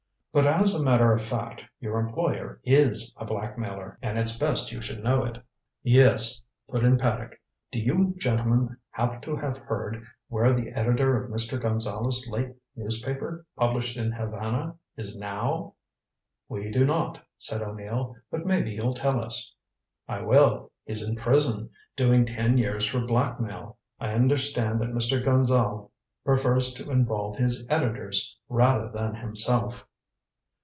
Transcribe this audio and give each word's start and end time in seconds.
But 0.33 0.47
as 0.47 0.73
a 0.73 0.81
matter 0.81 1.11
of 1.11 1.21
fact, 1.21 1.61
your 1.81 1.99
employer 1.99 2.61
is 2.63 3.13
a 3.17 3.25
blackmailer, 3.25 3.97
and 4.01 4.17
it's 4.17 4.37
best 4.39 4.71
you 4.71 4.79
should 4.79 5.03
know 5.03 5.25
it." 5.25 5.37
"Yes," 5.83 6.41
put 6.69 6.85
in 6.85 6.97
Paddock. 6.97 7.37
"Do 7.69 7.81
you 7.81 8.15
gentlemen 8.17 8.77
happen 8.91 9.19
to 9.23 9.35
have 9.35 9.57
heard 9.57 10.01
where 10.29 10.53
the 10.53 10.69
editor 10.69 11.21
of 11.21 11.29
Mr. 11.29 11.61
Gonzale's 11.61 12.29
late 12.29 12.57
newspaper, 12.77 13.45
published 13.57 13.97
in 13.97 14.13
Havana, 14.13 14.77
is 14.95 15.17
now?" 15.17 15.73
"We 16.47 16.71
do 16.71 16.85
not," 16.85 17.19
said 17.37 17.61
O'Neill, 17.61 18.15
"but 18.29 18.45
maybe 18.45 18.71
you'll 18.71 18.93
tell 18.93 19.21
us." 19.21 19.53
"I 20.07 20.21
will. 20.21 20.71
He's 20.85 21.05
in 21.05 21.17
prison, 21.17 21.71
doing 21.97 22.23
ten 22.25 22.57
years 22.57 22.85
for 22.85 23.01
blackmail. 23.01 23.77
I 23.99 24.13
understand 24.13 24.79
that 24.79 24.93
Mr. 24.93 25.21
Gonzale 25.21 25.91
prefers 26.23 26.73
to 26.75 26.89
involve 26.89 27.35
his 27.35 27.65
editors, 27.67 28.37
rather 28.47 28.89
than 28.89 29.13
himself." 29.15 29.85